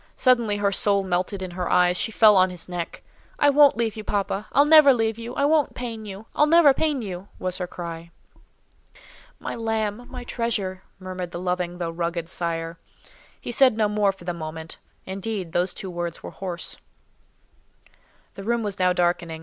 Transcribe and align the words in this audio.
Suddenly 0.15 0.57
her 0.57 0.71
soul 0.71 1.03
melted 1.03 1.43
in 1.43 1.51
her 1.51 1.69
eyes; 1.69 1.95
she 1.95 2.11
fell 2.11 2.35
on 2.35 2.49
his 2.49 2.67
neck:—"I 2.67 3.51
won't 3.51 3.77
leave 3.77 3.95
you, 3.95 4.03
papa; 4.03 4.47
I'll 4.51 4.65
never 4.65 4.95
leave 4.95 5.19
you. 5.19 5.35
I 5.35 5.45
won't 5.45 5.75
pain 5.75 6.05
you! 6.05 6.25
I'll 6.35 6.47
never 6.47 6.73
pain 6.73 7.03
you!" 7.03 7.27
was 7.37 7.59
her 7.59 7.67
cry. 7.67 8.09
"My 9.39 9.53
lamb! 9.53 10.07
my 10.09 10.23
treasure!" 10.23 10.81
murmured 10.97 11.29
the 11.29 11.39
loving 11.39 11.77
though 11.77 11.91
rugged 11.91 12.29
sire. 12.29 12.79
He 13.39 13.51
said 13.51 13.77
no 13.77 13.87
more 13.87 14.11
for 14.11 14.23
the 14.23 14.33
moment; 14.33 14.77
indeed, 15.05 15.51
those 15.51 15.71
two 15.71 15.91
words 15.91 16.23
were 16.23 16.31
hoarse. 16.31 16.77
The 18.33 18.43
room 18.43 18.63
was 18.63 18.79
now 18.79 18.93
darkening. 18.93 19.39